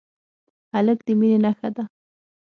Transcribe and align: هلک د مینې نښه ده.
هلک 0.73 0.99
د 1.05 1.07
مینې 1.19 1.37
نښه 1.43 1.69
ده. 1.75 1.83